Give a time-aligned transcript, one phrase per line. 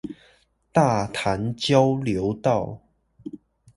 [0.71, 2.81] 大潭交流道